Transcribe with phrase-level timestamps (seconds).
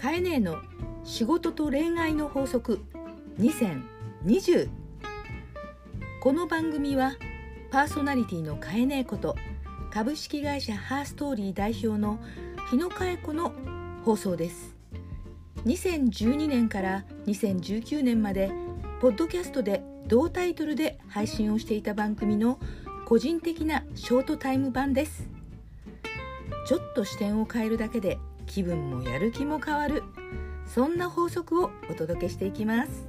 [0.00, 0.58] カエネの
[1.02, 2.84] 仕事と恋愛の法則
[3.40, 4.68] 2020
[6.20, 7.16] この番組は
[7.72, 9.34] パーソナリティのカエネこと
[9.90, 12.20] 株式会社ハーストーリー代表の
[12.70, 13.52] 日野佳恵子の
[14.04, 14.76] 放送です。
[15.66, 18.52] 2012年から2019年まで
[19.00, 22.60] ポッドキャストで同タイトルで配信をしていた番組の
[23.04, 25.37] 個人的なショートタイム版です。
[26.68, 30.02] ちょっと視点を変えるだけで気分もやる気も変わる。
[30.66, 33.08] そんな法則をお届けしていきます。